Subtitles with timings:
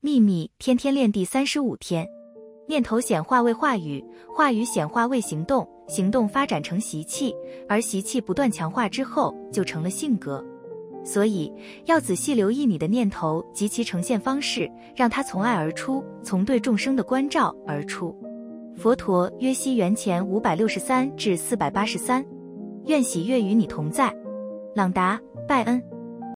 [0.00, 2.06] 秘密天天练第三十五天。
[2.68, 7.34] 念头显化为话语话语显化为行动行动发展成习气
[7.68, 10.44] 而习气不断强化之后就成了性格。
[11.02, 11.52] 所以
[11.86, 18.16] 要仔细留意你的念头及其呈现方式让它从爱而出从对众生的关照而出。
[18.76, 22.24] 佛陀约西元前五百六十三至四百八十三
[22.86, 24.14] 愿喜悦与你同在。
[24.76, 25.97] 朗达拜恩。